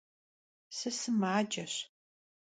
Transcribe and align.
Sısımaceş. 0.77 1.73